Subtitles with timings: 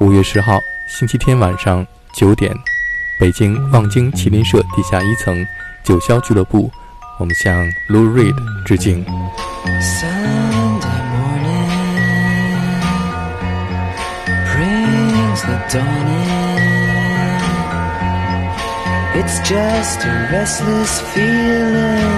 [0.00, 2.54] 五月十号星期天晚上九点，
[3.18, 5.34] 北京望京麒麟社地下一层
[5.82, 6.70] 九霄俱乐部，
[7.18, 7.52] 我们向
[7.88, 8.32] Lou Reed
[8.64, 9.04] 致敬。
[19.16, 22.17] It's just a restless feeling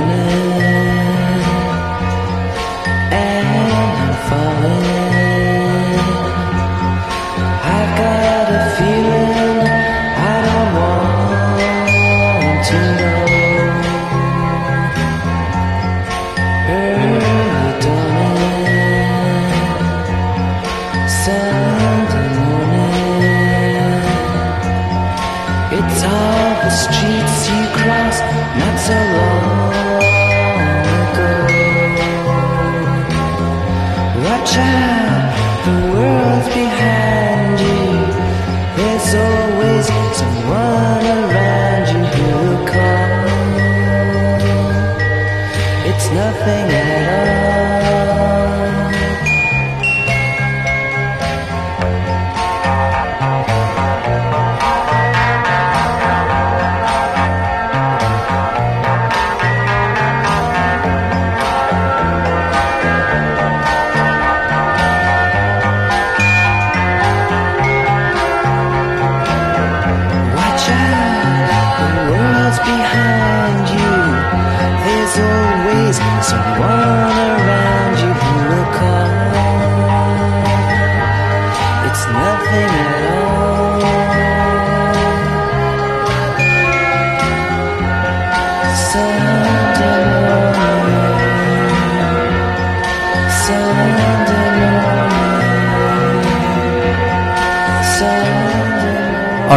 [88.93, 88.97] 二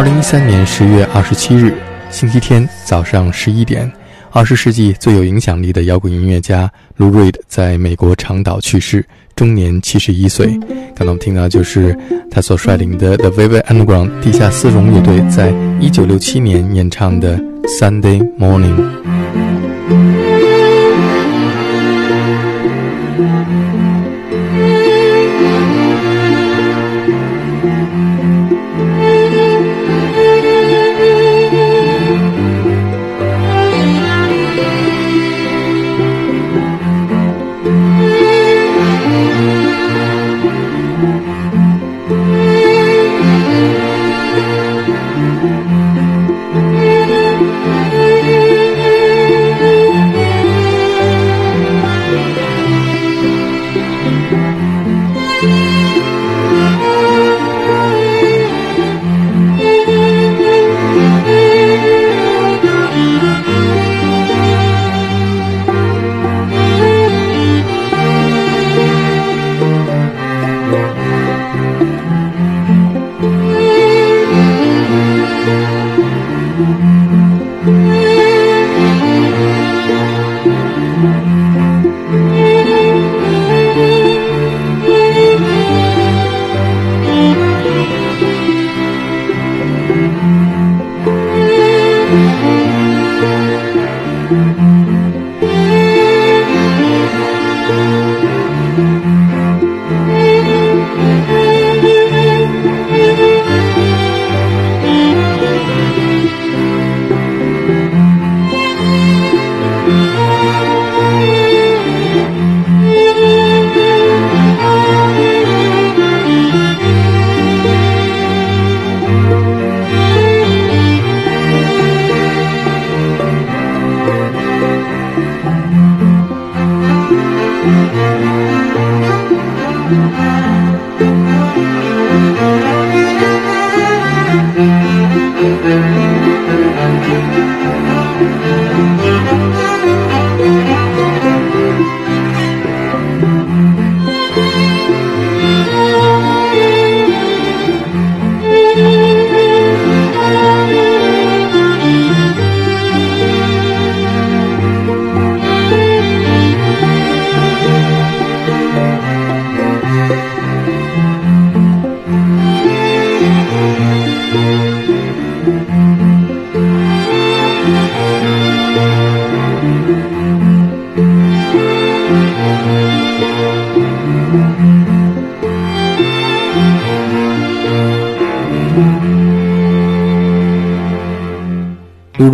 [0.05, 1.73] 零一三年十月二十七日，
[2.09, 3.91] 星期天早上十一点，
[4.31, 10.47] 二十世纪最有影响力的摇滚音乐家 Lou Reed 在美国长岛去世，终年七十一岁。
[10.95, 11.97] 刚刚我们听到就是
[12.31, 19.44] 他所率领的 The Velvet Underground 地下丝绒乐队在一九六七年演唱的 Sunday Morning。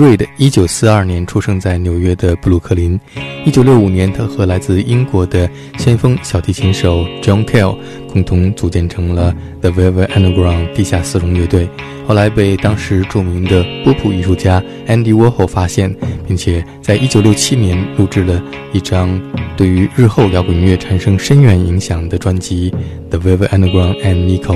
[0.01, 2.99] 路瑞的1942年出生在纽约的布鲁克林。
[3.45, 7.77] 1965年，他和来自英国的先锋小提琴手 John Cale
[8.11, 9.31] 共同组建成了
[9.61, 11.69] The Velvet Underground 地下丝绒乐队。
[12.07, 15.95] 后来被当时著名的波普艺术家 Andy Warhol 发现，
[16.27, 18.41] 并且在1967年录制了
[18.73, 19.21] 一张
[19.55, 22.71] 对于日后摇滚音乐产生深远影响的专辑
[23.11, 24.55] 《The Velvet Underground and Nico》。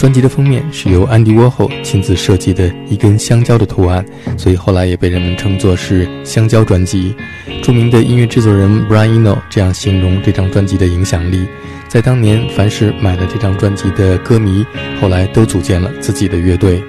[0.00, 4.02] 专辑的封面是由安迪沃霍亲自设计的一根香蕉的图案，
[4.34, 7.14] 所以后来也被人们称作是“香蕉专辑”。
[7.62, 11.46] 著名的音乐制作人 Brian Eno 这样形容这张专辑的影响力：
[11.86, 14.64] 在当年，凡是买了这张专辑的歌迷，
[14.98, 16.82] 后来都组建了自己的乐队。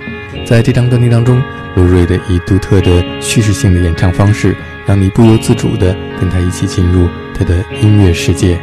[0.46, 1.44] 在这张专辑当中，
[1.76, 4.56] 卢瑞的以独特的叙事性的演唱方式，
[4.86, 8.58] 让你不由自主地跟他一起进入他的音乐世界。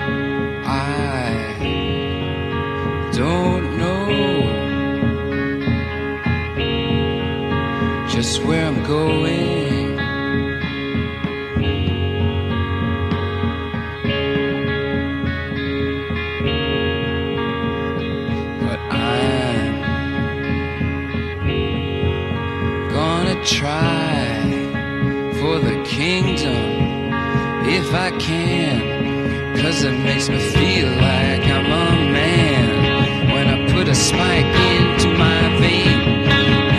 [27.75, 29.57] If I can.
[29.57, 35.09] Cause it makes me feel like I'm a man when I put a spike into
[35.19, 36.01] my vein.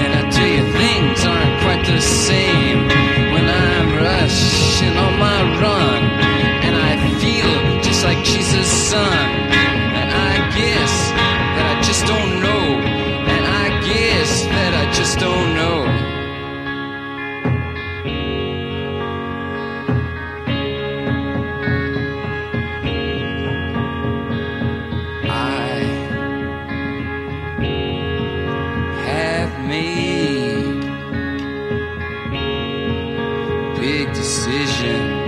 [0.02, 2.88] And I tell you, things aren't quite the same
[3.34, 6.04] when I'm rushing on my run.
[6.66, 9.49] And I feel just like Jesus' son.
[34.50, 35.19] Decision.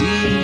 [0.00, 0.39] Darkened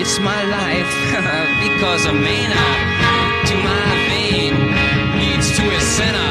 [0.00, 0.92] it's my life
[1.64, 2.64] because a mana
[3.48, 4.54] to my vein
[5.20, 6.29] leads to a center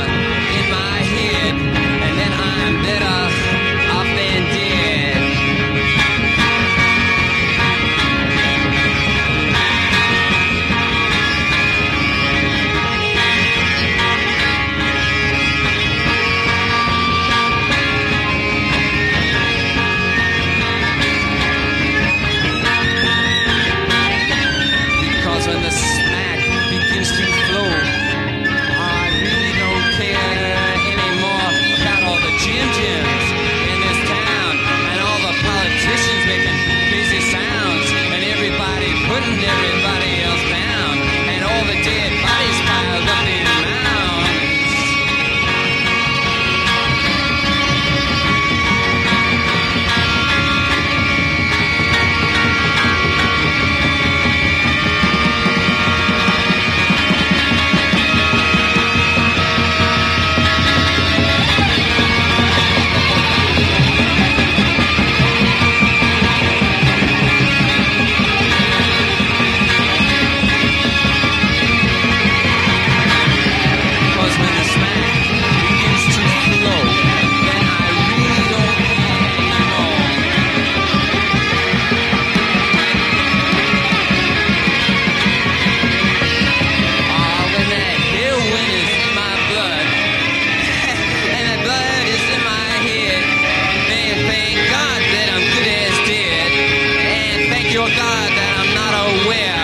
[98.60, 99.64] I'm not aware.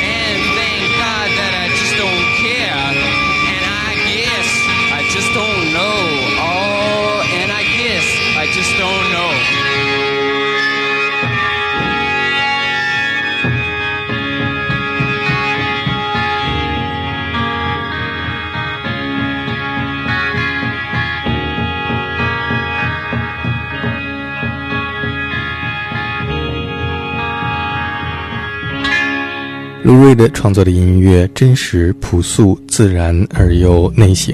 [0.00, 2.88] And thank God that I just don't care.
[3.52, 4.48] And I guess
[4.96, 6.00] I just don't know.
[6.40, 8.06] Oh, and I guess
[8.40, 9.69] I just don't know.
[29.90, 34.32] 卢瑞的创作的音乐真实、朴素、自然而又内省。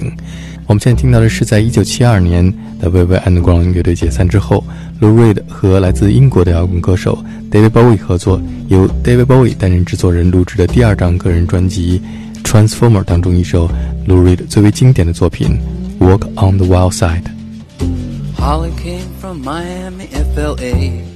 [0.67, 2.45] 我们现在听到的是，在一九七二年
[2.79, 4.63] 的 Velvet Underground 乐队解散之后，
[5.01, 12.03] 卢瑞的和来自英国的摇滚歌手 David Bowie 合作，由 David Bowie 担任制作人录制的第二张个人专辑
[12.45, 13.67] 《Transformer》当中一首
[14.07, 15.59] 卢瑞的最为经典的作品
[16.07, 17.23] 《Walk on the Wild Side》。
[18.39, 21.16] Holly came from Miami, FLA.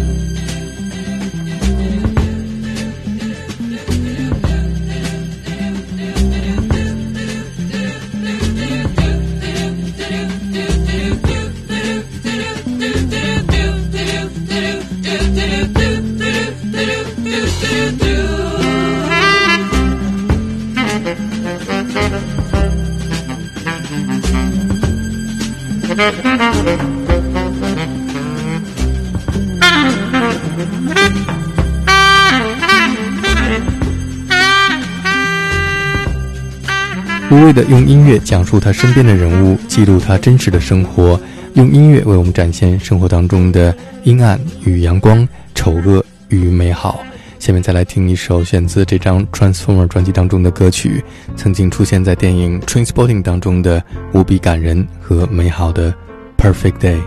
[37.31, 41.17] 无畏的用音乐讲述他身边的人物，记录他真实的生活，
[41.53, 43.73] 用音乐为我们展现生活当中的
[44.03, 46.99] 阴暗与阳光、丑恶与美好。
[47.39, 51.01] 下面再来听一首选自这张《Transformer》专辑当中的歌曲，
[51.37, 53.81] 曾经出现在电影《Transporting》当中的
[54.13, 55.89] 无比感人和美好的
[56.37, 56.97] 《Perfect Day》。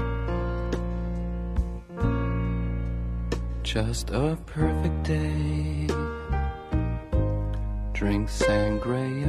[3.62, 5.92] Just a perfect day.
[7.92, 9.28] Drink sangria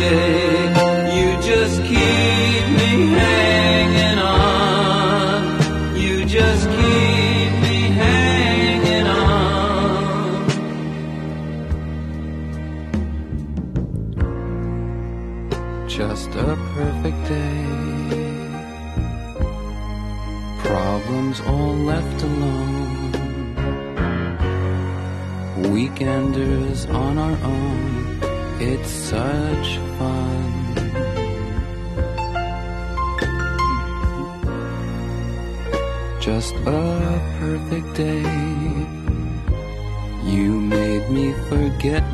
[0.00, 0.49] day.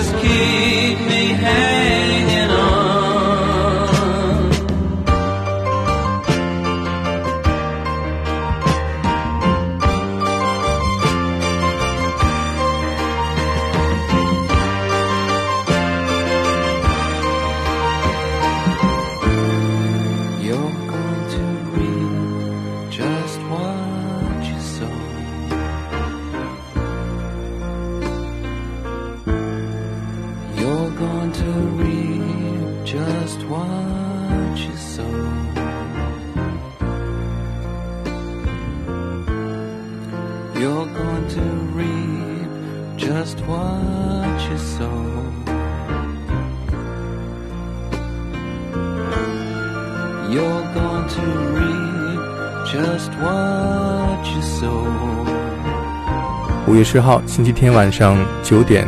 [0.00, 0.69] You just
[50.30, 51.22] You're going to
[51.56, 52.20] reap
[52.64, 54.86] just what you sow.
[56.68, 58.86] 五月十号星期天晚上九点，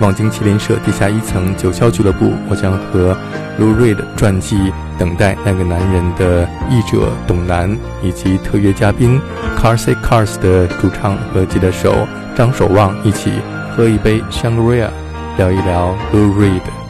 [0.00, 3.12] 望京麒麟社地下一层九霄俱乐部，我将和
[3.58, 4.56] Lou Reed 传记
[4.96, 9.20] 《等待那个男人》的译者董楠以及特约嘉宾
[9.58, 13.32] Carsey Cars 的主唱和吉他手张守望一起
[13.74, 14.90] 喝一杯 Shangri-La，
[15.38, 16.83] 聊一聊 Lou Reed。